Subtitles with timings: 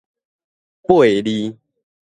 [0.81, 1.55] 掰離